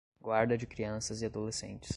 [0.19, 1.89] guarda de crianças e adolescentes